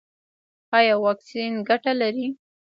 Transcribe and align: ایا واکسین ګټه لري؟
ایا 0.77 0.95
واکسین 1.05 1.53
ګټه 1.69 1.91
لري؟ 2.01 2.27